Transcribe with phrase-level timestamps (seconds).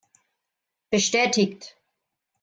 [0.91, 1.77] Bestätigt!